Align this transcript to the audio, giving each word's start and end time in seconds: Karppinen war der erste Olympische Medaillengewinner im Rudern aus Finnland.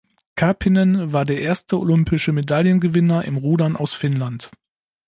Karppinen 0.35 1.13
war 1.13 1.25
der 1.25 1.39
erste 1.41 1.77
Olympische 1.77 2.31
Medaillengewinner 2.31 3.23
im 3.25 3.37
Rudern 3.37 3.75
aus 3.75 3.93
Finnland. 3.93 4.49